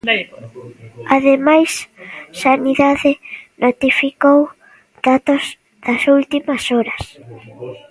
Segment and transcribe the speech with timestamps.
[1.15, 1.71] Ademais,
[2.43, 3.11] Sanidade
[3.63, 4.39] notificou
[5.07, 5.43] datos
[5.85, 7.03] das últimas horas.